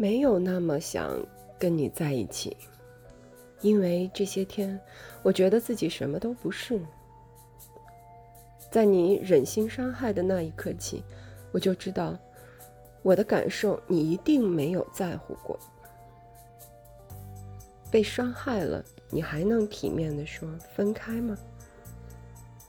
[0.00, 1.14] 没有那么想
[1.58, 2.56] 跟你在一起
[3.60, 4.80] 因为这些天
[5.22, 6.80] 我觉得自己什么都不是。
[8.70, 11.04] 在你忍心伤害的那一刻起
[11.52, 12.16] 我就知道
[13.02, 15.60] 我的感受你一定没有在乎过。
[17.90, 21.36] 被伤害了你还能体面的说分开吗？